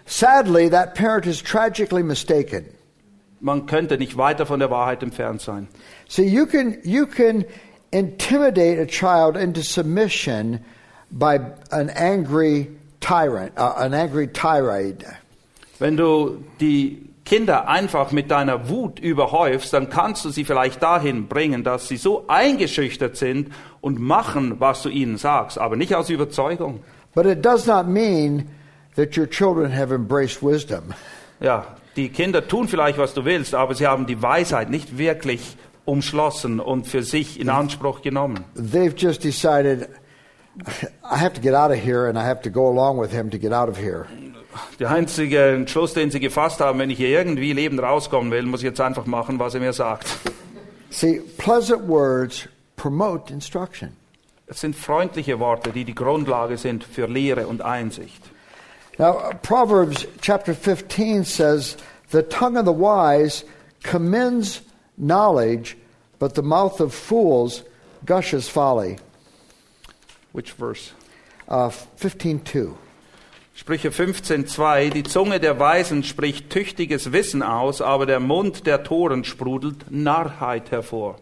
[0.07, 2.65] Sadly, that parent is tragically mistaken.
[3.41, 5.69] Man könnte nicht weiter von der Wahrheit entfernt sein.
[6.09, 7.45] See, you can, you can
[7.91, 10.61] intimidate a child into submission
[11.11, 11.39] by
[11.71, 12.71] an angry
[13.01, 15.05] tyrant, uh, an angry tirade.
[15.79, 21.27] Wenn du die Kinder einfach mit deiner Wut überhäufst, dann kannst du sie vielleicht dahin
[21.27, 26.09] bringen, dass sie so eingeschüchtert sind und machen, was du ihnen sagst, aber nicht aus
[26.09, 26.81] Überzeugung.
[27.15, 28.49] But it does not mean
[28.95, 30.95] that your children have embraced wisdom.
[31.41, 35.57] Ja, die Kinder tun vielleicht, was du willst, aber sie haben die Weisheit nicht wirklich
[35.85, 38.45] umschlossen und für sich in Anspruch genommen.
[38.57, 39.89] They've just decided,
[41.03, 43.31] I have to get out of here and I have to go along with him
[43.31, 44.07] to get out of here.
[44.79, 48.61] Der einzige Entschluss, den sie gefasst haben, wenn ich hier irgendwie lebend rauskommen will, muss
[48.61, 50.07] ich jetzt einfach machen, was er mir sagt.
[50.91, 53.93] See, pleasant words promote instruction.
[54.47, 58.23] Es sind freundliche Worte, die die Grundlage sind für Lehre und Einsicht.
[58.99, 61.77] Now, Proverbs chapter 15 says,
[62.11, 63.45] The tongue of the wise
[63.83, 64.63] commends
[64.97, 65.77] knowledge,
[66.19, 67.63] but the mouth of fools
[68.05, 68.99] gushes folly.
[70.33, 70.93] Which verse?
[71.49, 72.75] Uh, 15.2.
[73.55, 79.25] Sprüche 15,2 Die Zunge der Weisen spricht tüchtiges Wissen aus, aber der Mund der Toren
[79.25, 81.17] sprudelt Narrheit hervor.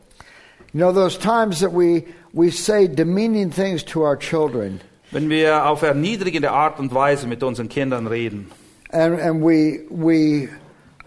[0.73, 4.81] You know, those times that we, we say demeaning things to our children,
[5.15, 8.51] Wenn wir auf erniedrigende Art und Weise mit unseren Kindern reden
[8.95, 10.49] and, and we, we,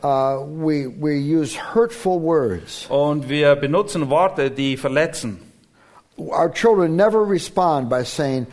[0.04, 5.40] uh, we, we use hurtful words, und wir benutzen Worte, die verletzen,
[6.18, 8.48] our children never respond by saying,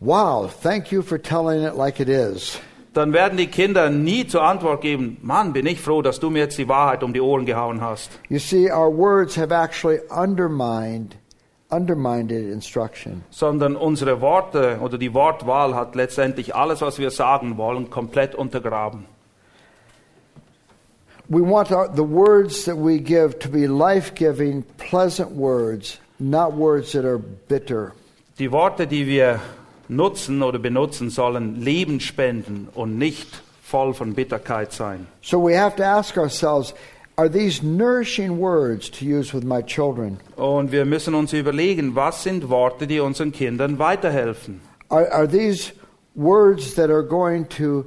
[0.00, 2.58] Wow, thank you for telling it like it is.
[2.92, 6.40] dann werden die Kinder nie zur Antwort geben, Mann, bin ich froh, dass du mir
[6.40, 8.10] jetzt die Wahrheit um die Ohren gehauen hast.
[8.28, 11.16] You see, our words have actually undermined,
[11.72, 13.24] undermined instruction.
[13.30, 19.06] Sondern unsere Worte oder die Wortwahl hat letztendlich alles, was wir sagen wollen, komplett untergraben.
[21.28, 26.92] We want the words that we give to be life giving, pleasant words, not words
[26.92, 27.92] that are bitter.
[28.38, 29.40] Die Worte, die wir
[29.88, 35.06] nutzen oder benutzen sollen, Leben spenden und nicht voll von Bitterkeit sein.
[35.22, 36.74] So we have to ask ourselves
[37.22, 40.18] are these nourishing words to use with my children?
[40.36, 44.60] Und wir müssen uns überlegen, was sind Worte, die unseren Kindern weiterhelfen?
[44.88, 45.72] Are, are these
[46.16, 47.84] words that are going to,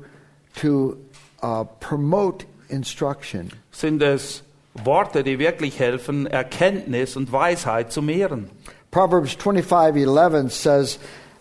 [0.61, 0.97] to
[1.43, 3.51] uh, promote instruction?
[3.71, 4.41] Sind es
[4.85, 8.49] Worte, die wirklich helfen, Erkenntnis und Weisheit zu mehren?
[8.89, 10.97] Proverbs 25:11 says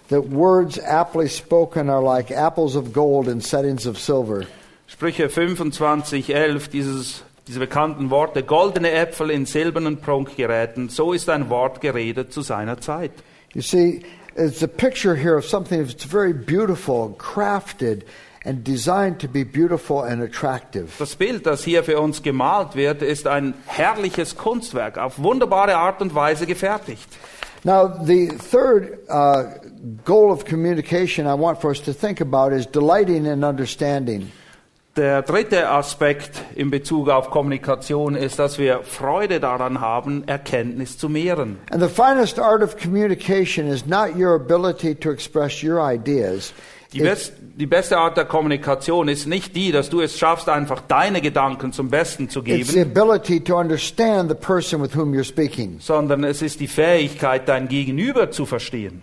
[0.08, 4.46] that words aptly spoken are like apples of gold in settings of silver.
[4.88, 11.50] Sprüche 25, 11, dieses, diese bekannten Worte, goldene Äpfel in silbernen Prunkgeräten, so ist ein
[11.50, 13.12] Wort geredet zu seiner Zeit.
[13.54, 14.02] You see,
[14.34, 18.04] it's a picture here of something that's very beautiful crafted
[18.44, 20.88] and designed to be beautiful and attractive.
[20.98, 26.00] Das Bild, das hier für uns gemalt wird, ist ein herrliches Kunstwerk, auf wunderbare Art
[26.02, 27.08] und Weise gefertigt.
[27.66, 29.44] Now, the third uh,
[30.04, 34.30] goal of communication I want for us to think about is delighting in understanding.
[34.96, 41.08] Der dritte Aspekt in Bezug auf Kommunikation ist, dass wir Freude daran haben, Erkenntnis zu
[41.08, 41.58] mehren.
[41.72, 46.52] And the finest art of communication is not your ability to express your ideas,
[46.92, 50.80] Die, best, die beste Art der Kommunikation ist nicht die, dass du es schaffst, einfach
[50.86, 52.64] deine Gedanken zum Besten zu geben,
[55.80, 59.02] sondern es ist die Fähigkeit, dein Gegenüber zu verstehen.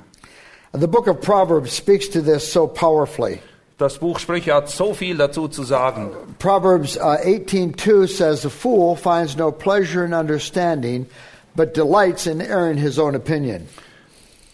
[0.71, 3.39] The book of Proverbs speaks to this so powerfully.
[3.77, 6.11] Das Buch Sprüche hat so viel dazu zu sagen.
[6.39, 11.07] Proverbs uh, 18:2 says, "A fool finds no pleasure in understanding,
[11.55, 13.67] but delights in airing his own opinion."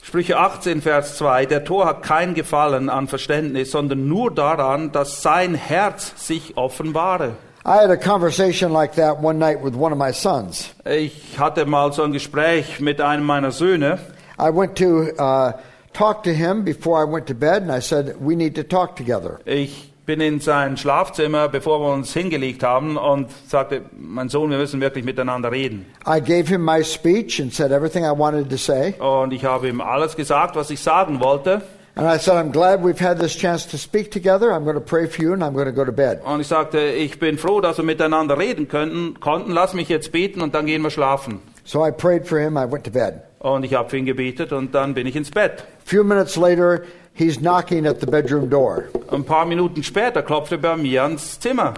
[0.01, 1.47] Sprüche 18, Vers 2.
[1.47, 7.33] Der Tor hat kein Gefallen an Verständnis, sondern nur daran, dass sein Herz sich offenbare.
[7.65, 10.69] I had a conversation like that one night with one of my sons.
[10.85, 13.99] Ich hatte mal so ein Gespräch mit einem meiner Söhne.
[14.39, 15.51] I went to uh,
[15.97, 18.95] talk to him before I went to bed, and I said, "We need to talk
[18.95, 24.49] together." Ich bin in sein Schlafzimmer, bevor wir uns hingelegt haben, und sagte, mein Sohn,
[24.49, 25.85] wir müssen wirklich miteinander reden.
[26.07, 28.93] I gave him my speech and said everything I wanted to say.
[28.99, 31.61] Und ich habe ihm alles gesagt, was ich sagen wollte.
[31.95, 34.51] And I said, I'm glad we've had this chance to speak together.
[34.53, 36.21] I'm going to pray for you and I'm going to go to bed.
[36.23, 39.51] Und ich sagte, ich bin froh, dass wir miteinander reden könnten, konnten.
[39.51, 41.41] Lass mich jetzt beten und dann gehen wir schlafen.
[41.65, 42.55] So I prayed for him.
[42.55, 43.26] I went to bed.
[43.39, 45.63] Und ich habe für ihn gebetet und dann bin ich ins Bett.
[45.85, 46.81] Few minutes later,
[47.13, 48.85] he's knocking at the bedroom door.
[49.11, 51.73] Ein paar Minuten später klopfte er bei mir ans Zimmer.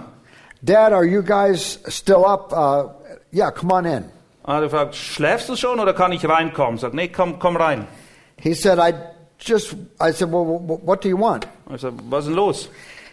[0.62, 2.52] Dad, are you guys still up?
[2.52, 2.90] Uh,
[3.32, 4.04] yeah, come on in.
[4.46, 6.76] Er hat gefragt, schläfst du schon oder kann ich reinkommen?
[6.76, 7.86] Ich sagte, nee, komm, komm rein.
[8.38, 8.94] He said, I
[9.38, 11.46] just, I said, well, wh- what do you want?
[11.74, 12.68] Ich sagte, was ist denn los?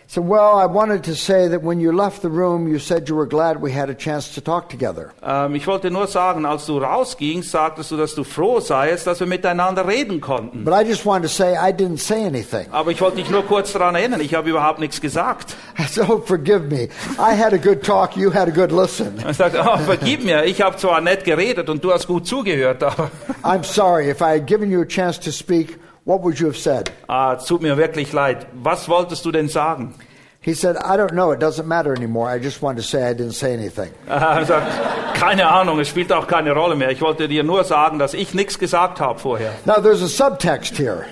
[0.09, 3.15] Said, well, I wanted to say that when you left the room, you said you
[3.15, 5.11] were glad we had a chance to talk together.
[5.21, 9.19] Ähm, ich wollte nur sagen, als du rausgingst, sagtest du, dass du froh seiest, dass
[9.19, 10.63] wir miteinander reden konnten.
[10.63, 12.67] But I just wanted to say I didn't say anything.
[12.71, 15.55] Aber ich wollte dich nur kurz daran erinnern, ich habe überhaupt nichts gesagt.
[16.09, 16.89] Oh, forgive me.
[17.17, 18.15] I had a good talk.
[18.15, 19.19] You had a good listen.
[19.25, 22.83] Er sagte, oh, vergib mir, ich habe zwar nett geredet und du hast gut zugehört,
[22.83, 23.09] aber
[23.43, 24.09] I'm sorry.
[24.09, 26.89] If I had given you a chance to speak, what would you have said?
[27.07, 28.47] ah, es tut mir wirklich leid.
[28.63, 29.93] Was wolltest du denn sagen?
[30.41, 31.31] He said, I don't know.
[31.33, 32.29] It doesn't matter anymore.
[32.29, 33.91] I just wanted to say I didn't say anything.
[34.07, 36.89] Er sagt, keine Ahnung, es spielt auch keine Rolle mehr.
[36.89, 39.51] Ich wollte dir nur sagen, dass ich nichts gesagt habe vorher.
[39.65, 41.05] Now, there's a subtext here.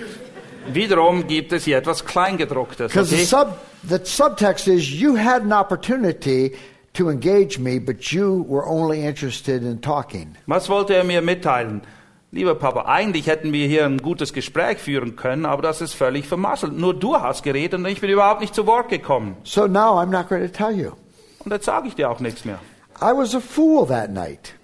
[0.72, 2.90] Wiederum gibt es hier etwas Kleingedrucktes.
[2.90, 3.24] Because the, Okay?
[3.24, 6.52] sub, the subtext is you had an opportunity
[6.94, 10.34] to engage me, but you were only interested in talking.
[10.46, 11.82] Was wollte er mir mitteilen?
[12.32, 16.26] Lieber Papa, eigentlich hätten wir hier ein gutes Gespräch führen können, aber das ist völlig
[16.26, 16.76] vermasselt.
[16.76, 19.36] Nur du hast geredet und ich bin überhaupt nicht zu Wort gekommen.
[19.44, 20.90] So now I'm not going to tell you.
[21.38, 22.58] Und jetzt sage ich dir auch nichts mehr.
[23.00, 24.54] I was a fool that night.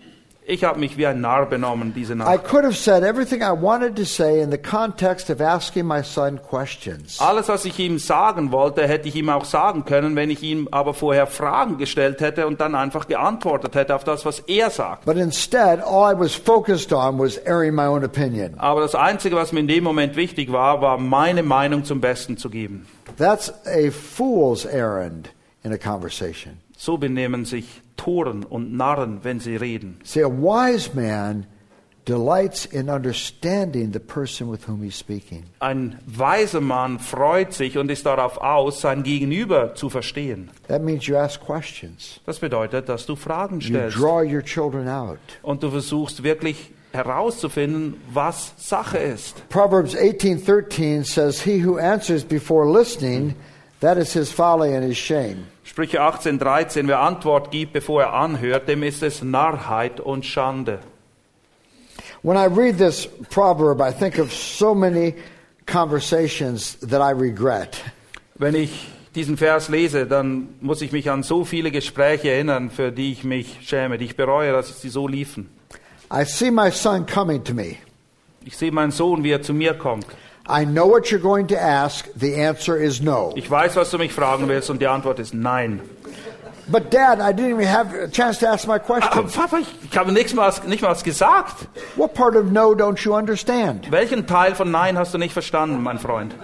[0.44, 2.44] Ich habe mich wie ein Narr benommen diese I Nacht.
[2.44, 6.40] could have said everything I wanted to say in the context of asking my son
[6.42, 7.20] questions.
[7.20, 10.66] Alles, was ich ihm sagen wollte, hätte ich ihm auch sagen können, wenn ich ihm
[10.72, 15.04] aber vorher Fragen gestellt hätte und dann einfach geantwortet hätte auf das, was er sagt.
[15.04, 18.54] But instead, all I was focused on was airing my own opinion.
[18.58, 22.36] Aber das Einzige, was mir in dem Moment wichtig war, war meine Meinung zum Besten
[22.36, 22.86] zu geben.
[23.16, 25.28] That's a fool's errand
[25.62, 26.58] in a conversation.
[26.84, 30.00] So benehmen sich Toren und Narren, wenn sie reden.
[30.02, 31.46] See, a wise man
[32.08, 35.44] delights in understanding the person with whom he's speaking.
[35.60, 40.50] Ein weiser Mann freut sich und ist darauf aus, sein Gegenüber zu verstehen.
[40.66, 42.18] That means you ask questions.
[42.26, 45.20] Das bedeutet, dass du Fragen You stellst draw your children out.
[45.42, 49.48] und du versuchst wirklich herauszufinden, was Sache ist.
[49.50, 53.36] Proverbs 18:13 says, "He who answers before listening,
[53.78, 58.12] that is his folly and his shame." Sprüche 18, 13, wer Antwort gibt, bevor er
[58.14, 60.80] anhört, dem ist es Narrheit und Schande.
[62.22, 65.14] When I read this proverb, I think of so many
[65.66, 67.82] conversations that I regret.
[68.36, 72.92] Wenn ich diesen Vers lese, dann muss ich mich an so viele Gespräche erinnern, für
[72.92, 75.48] die ich mich schäme, die ich bereue, dass sie so liefen.
[76.12, 77.76] I see my son coming to me.
[78.44, 80.06] Ich sehe meinen Sohn, wie er zu mir kommt.
[80.46, 82.08] I know what you're going to ask.
[82.16, 83.32] The answer is no.
[83.36, 85.80] Ich weiß, was du mich fragen willst und die Antwort ist nein.
[86.68, 89.28] But dad, I didn't even have a chance to ask my Aber question.
[89.30, 91.66] Papa, ich, ich habe nichts mal, nicht mal was gesagt.
[91.96, 93.90] What part of no don't you understand?
[93.90, 96.34] Welchen Teil von Nein hast du nicht verstanden, mein Freund?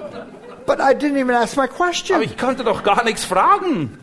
[0.67, 2.21] But I didn't even ask my Aber question.
[2.23, 3.99] ich konnte doch gar nichts fragen.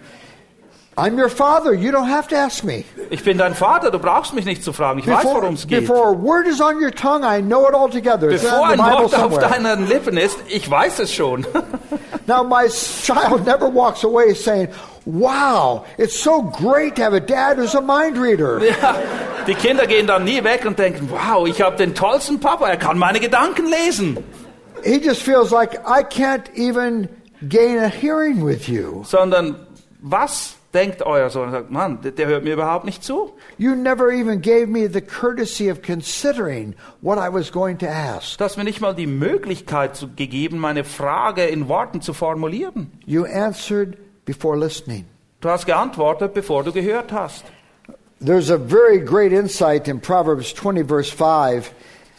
[0.98, 1.74] I'm your father.
[1.74, 2.86] You don't have to ask me.
[3.10, 5.00] Ich bin dein Vater, du brauchst mich nicht zu fragen.
[5.00, 5.82] Ich weiß, Before, worum es geht.
[5.82, 8.30] before a word is on your tongue, I know it all together.
[8.32, 11.46] It's Bevor in ein Wort auf deinen Lippen ist, ich weiß es schon.
[12.28, 14.70] Now, my child never walks away saying,
[15.06, 18.60] Wow, it's so great to have a dad who's a mind reader.
[18.66, 18.96] Ja,
[19.46, 22.78] die Kinder gehen dann nie weg und denken, wow, ich habe den tollsten Papa, er
[22.78, 24.18] kann meine Gedanken lesen.
[24.84, 27.08] He just feels like I can't even
[27.48, 29.04] gain a hearing with you.
[29.06, 29.56] Sondern
[30.02, 31.46] was denkt euer Sohn?
[31.46, 33.32] Und sagt, Mann, der, hört mir überhaupt nicht zu.
[33.58, 38.38] You never even gave me the courtesy of considering what I was going to ask.
[38.38, 42.92] Du hast mir nicht mal die Möglichkeit gegeben, meine Frage in Worten zu formulieren.
[43.06, 45.06] You answered before listening.
[45.42, 47.46] Du hast geantwortet, bevor du gehört hast.
[48.20, 51.72] There's a very great insight in Proverbs 20, verse 5.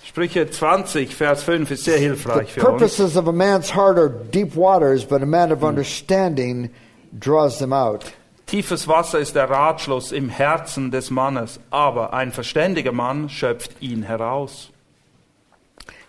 [0.04, 2.68] Sprüche 20, Vers 5 ist sehr The hilfreich für uns.
[2.68, 6.70] purposes of a man's heart are deep waters, but a man of understanding
[7.18, 8.12] draws them out.
[8.46, 14.04] Tiefes Wasser ist der Ratschluss im Herzen des Mannes, aber ein verständiger Mann schöpft ihn
[14.04, 14.70] heraus.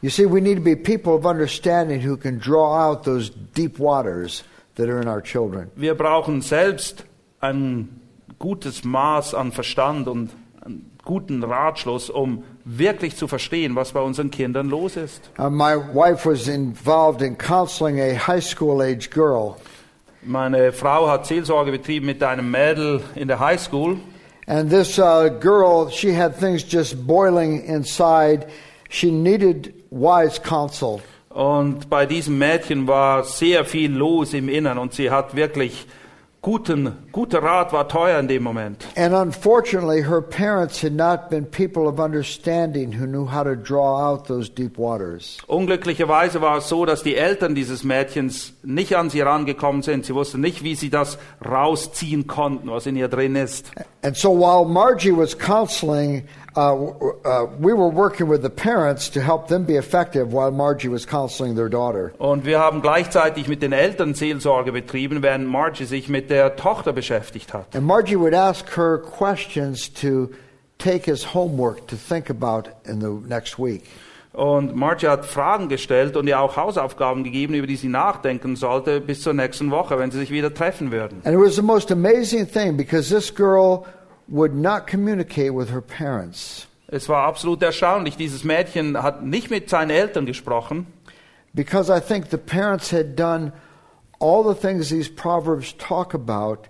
[0.01, 3.79] You see, we need to be people of understanding who can draw out those deep
[3.79, 4.43] waters
[4.75, 5.71] that are in our children.
[5.75, 7.05] Wir brauchen selbst
[7.41, 7.99] ein
[8.38, 10.29] gutes Maß an Verstand und
[10.63, 15.31] einen guten Ratschluss, um wirklich zu verstehen, was bei unseren Kindern los ist.
[15.39, 19.57] Uh, my wife was involved in counseling a high school age girl,
[20.22, 23.97] Meine Frau hat Seelsorge betrieben mit einem Mädel in der Highschool
[24.47, 28.47] and this uh, girl, she had things just boiling inside.
[28.89, 31.01] She needed wise counsel.
[31.30, 35.86] und bei diesem Mädchen war sehr viel los im Innern und sie hat wirklich
[36.41, 38.85] guten, guter Rat war teuer in dem Moment.
[38.95, 43.99] And unfortunately, her parents had not been people of understanding who knew how to draw
[43.99, 45.38] out those deep waters.
[45.47, 50.05] Unglücklicherweise war es so, dass die Eltern dieses Mädchens nicht an sie rangekommen sind.
[50.05, 53.71] Sie wussten nicht, wie sie das rausziehen konnten, was in ihr drin ist.
[54.03, 56.27] And so while Margie was counseling,
[56.58, 56.74] uh,
[57.24, 61.05] uh, we were working with the parents to help them be effective while Margie was
[61.05, 62.12] counseling their daughter.
[62.18, 66.93] Und wir haben gleichzeitig mit den Eltern Seelsorge betrieben, während Margie sich mit der Tochter
[66.93, 67.76] beschäftigt hat.
[67.76, 70.30] And Margie would ask her questions to
[70.80, 73.84] take as homework to think about in the next week.
[74.34, 79.01] Und Margie hat Fragen gestellt und ihr auch Hausaufgaben gegeben, über die sie nachdenken sollte
[79.01, 81.22] bis zur nächsten Woche, wenn sie sich wieder treffen würden.
[81.24, 83.84] And it was the most amazing thing because this girl
[84.30, 88.15] would not communicate with her parents Es war absolut erstaunlich.
[88.15, 90.88] Dieses Mädchen hat nicht mit seinen Eltern gesprochen,
[91.53, 93.51] because I think the parents had done
[94.19, 96.69] all the things these proverbs talk about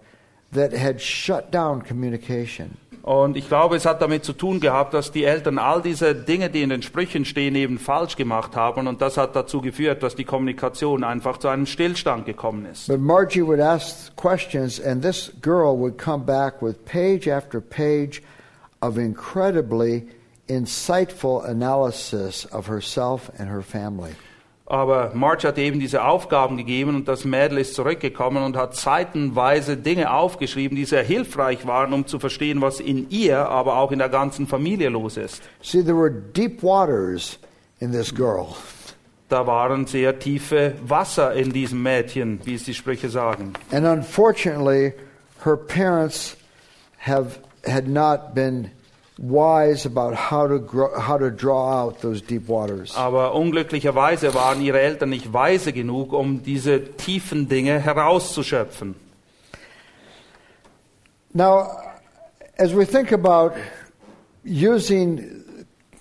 [0.51, 2.77] that had shut down communication.
[3.07, 6.49] Und ich glaube, es hat damit zu tun gehabt, dass die Eltern all diese Dinge,
[6.49, 8.85] die in den Sprüchen stehen, eben falsch gemacht haben.
[8.85, 12.89] Und das hat dazu geführt, dass die Kommunikation einfach zu einem Stillstand gekommen ist.
[12.89, 18.21] But Margie would ask questions, and this girl would come back with page after page
[18.81, 20.05] of incredibly
[20.49, 24.17] insightful analysis of herself and her family.
[24.69, 29.77] Aber Marge hat eben diese Aufgaben gegeben und das Mädel ist zurückgekommen und hat seitenweise
[29.77, 33.99] Dinge aufgeschrieben, die sehr hilfreich waren, um zu verstehen, was in ihr, aber auch in
[33.99, 35.41] der ganzen Familie los ist.
[35.61, 37.39] See, there were deep waters
[37.79, 38.55] in this girl.
[39.29, 43.53] Da waren sehr tiefe Wasser in diesem Mädchen, wie es die Sprüche sagen.
[43.71, 44.93] And unfortunately,
[45.45, 46.35] her parents
[46.97, 48.71] have had not been
[49.17, 52.95] wise about how to grow, how to draw out those deep waters.
[52.95, 58.95] Aber unglücklicherweise waren ihre Eltern nicht weise genug, um diese tiefen Dinge herauszuschöpfen.
[61.33, 61.67] Now,
[62.57, 63.53] as we think about
[64.43, 65.43] using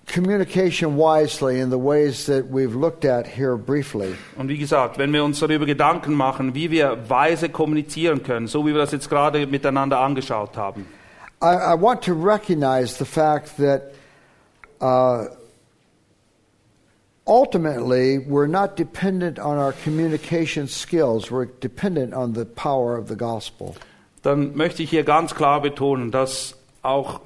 [0.06, 5.12] communication wisely in the ways that we've looked at here briefly, Und wie gesagt, wenn
[5.12, 9.08] wir uns darüber Gedanken machen, wie wir weise kommunizieren können, so wie wir das jetzt
[9.10, 10.86] gerade miteinander angeschaut haben,
[11.42, 13.94] I, I want to recognize the fact that
[14.80, 15.26] uh,
[17.26, 23.16] ultimately we're not dependent on our communication skills, we're dependent on the power of the
[23.16, 23.76] gospel.
[24.26, 27.20] dann möchte ich hier ganz klar betonen, dass auch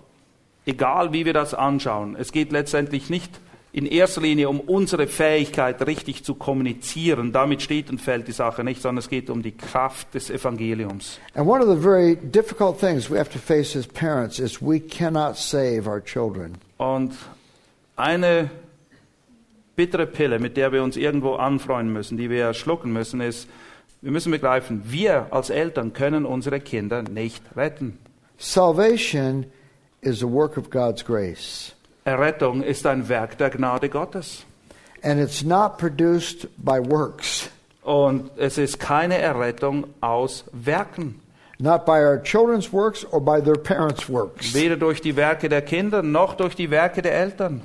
[0.67, 3.41] egal wie wir das anschauen, es geht letztendlich nicht
[3.73, 7.33] in erster Linie um unsere Fähigkeit, richtig zu kommunizieren.
[7.33, 11.21] Damit steht und fällt die Sache nicht, sondern es geht um die Kraft des Evangeliums.
[11.35, 14.81] And one of the very difficult things we have to face as parents is we
[14.81, 16.57] cannot save our children.
[16.79, 17.13] Und
[17.97, 18.51] eine
[19.77, 23.49] bittere Pille, mit der wir uns irgendwo anfreuen müssen, die wir schlucken müssen, ist,
[24.03, 27.99] wir müssen begreifen, wir als Eltern können unsere Kinder nicht retten.
[28.39, 29.45] Salvation
[30.01, 31.75] is a work of God's grace.
[32.05, 34.45] Errettung ist ein Werk der Gnade Gottes.
[35.03, 37.49] And it's not produced by works,
[37.83, 41.21] Und es ist keine Errettung aus Werken.
[41.59, 44.55] not by our children's works or by their parents' works.
[44.55, 47.61] Weder durch die Werke der Kinder noch durch die Werke der Eltern.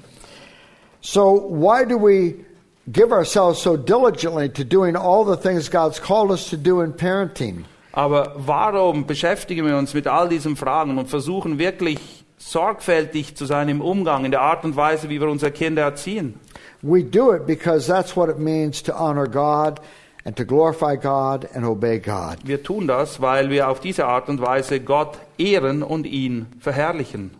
[1.01, 2.45] So, why do we
[2.91, 6.93] give ourselves so diligently to doing all the things God's called us to do in
[6.93, 7.65] parenting?
[7.93, 12.14] Aber warum beschäftigen wir uns mit all diesen Fragen und versuchen wirklich
[12.45, 16.39] sorgfältig zu sein im Umgang, in der Art und Weise, wie wir unsere Kinder erziehen?
[16.81, 19.79] We do it because that's what it means to honor God
[20.25, 22.37] and to glorify God and obey God.
[22.43, 27.31] Wir tun das, weil wir auf diese Art und Weise Gott ehren und ihn verherrlichen.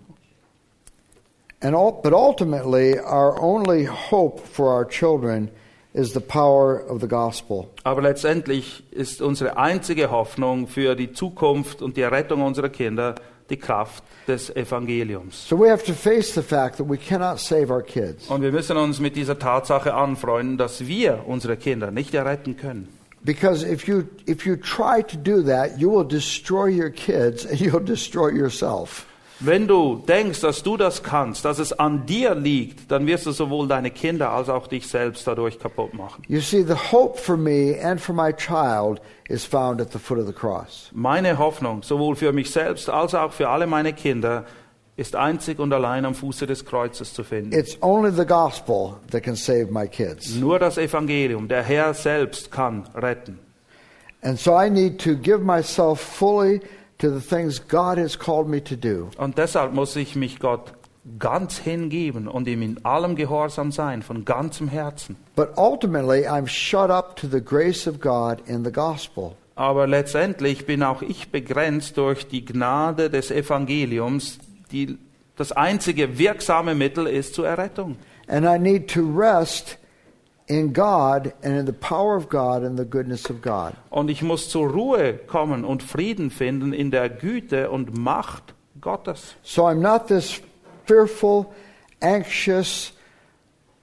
[1.62, 5.50] And all, but ultimately, our only hope for our children
[5.94, 7.68] is the power of the gospel.
[7.84, 13.16] Aber letztendlich ist unsere einzige Hoffnung für die Zukunft und die Errettung unserer Kinder
[13.50, 15.48] die Kraft des Evangeliums.
[15.48, 18.28] So we have to face the fact that we cannot save our kids.
[18.28, 22.88] Und wir müssen uns mit dieser Tatsache anfreunden, dass wir unsere Kinder nicht erretten können.
[23.24, 27.60] Because if you if you try to do that, you will destroy your kids and
[27.60, 29.08] you'll destroy yourself.
[29.40, 33.32] Wenn du denkst, dass du das kannst, dass es an dir liegt, dann wirst du
[33.32, 36.24] sowohl deine Kinder als auch dich selbst dadurch kaputt machen.
[36.28, 40.20] You see, the hope for me and for my child is found at the foot
[40.20, 40.90] of the cross.
[40.94, 44.46] Meine Hoffnung, sowohl für mich selbst als auch für alle meine Kinder,
[44.98, 47.52] ist einzig und allein am Fuße des Kreuzes zu finden.
[47.52, 50.36] It's only the gospel that can save my kids.
[50.36, 53.40] Nur das Evangelium, der Herr selbst kann retten.
[54.22, 56.62] And so I need to give myself fully
[56.98, 59.10] to the things God has called me to do.
[59.18, 60.74] Und deshalb muss ich mich Gott
[61.20, 65.16] ganz hingeben und ihm in allem gehorsam sein, von ganzem Herzen.
[65.36, 69.36] But ultimately, I'm shut up to the grace of God in the gospel.
[69.56, 74.40] Aber letztendlich bin auch ich begrenzt durch die Gnade des Evangeliums,
[74.72, 74.98] die
[75.38, 77.98] das einzige wirksame Mittel ist zur Errettung.
[78.28, 79.78] And I need to rest
[80.48, 83.74] in God and in the power of God and the goodness of God.
[83.90, 89.36] Und ich muss zur Ruhe kommen und Frieden finden in der Güte und Macht Gottes.
[89.42, 90.42] So I'm not this
[90.86, 91.54] fearful,
[92.02, 92.92] anxious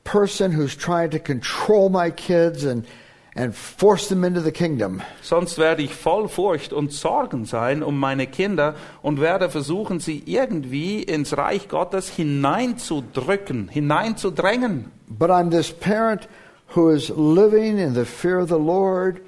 [0.05, 2.87] person who's trying to control my kids and,
[3.35, 5.03] and force them into the kingdom.
[5.21, 10.23] Sonst werde ich voll Furcht und Sorgen sein um meine Kinder und werde versuchen, sie
[10.27, 14.93] irgendwie ins Reich Gottes hineinzudrücken, hineinzudrängen.
[15.09, 16.29] But I'm this parent
[16.75, 19.21] who is living in the fear of the Lord,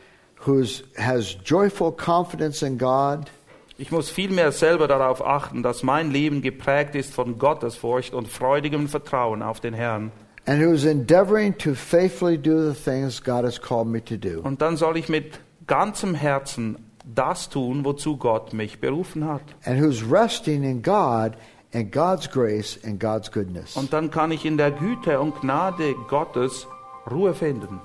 [0.46, 0.62] who
[0.96, 3.30] has joyful confidence in God.
[3.76, 8.88] Ich muss vielmehr selber darauf achten, dass mein Leben geprägt ist von Gottesfurcht und freudigem
[8.88, 10.12] Vertrauen auf den Herrn.
[10.46, 14.40] and who's endeavoring to faithfully do the things God has called me to do.
[14.42, 19.42] Und dann soll ich mit ganzem Herzen das tun, wozu Gott mich berufen hat.
[19.64, 21.32] And who's resting in God
[21.72, 23.76] and God's grace and God's goodness.
[23.76, 26.66] Und dann kann ich in der Güte und Gnade Gottes
[27.10, 27.80] Ruhe finden.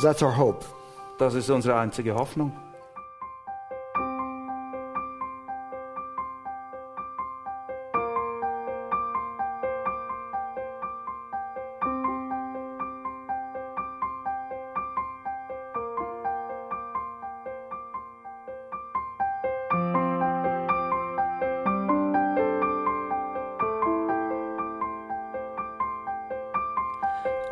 [0.00, 0.64] That's our hope.
[1.18, 2.52] Das ist unsere einzige Hoffnung.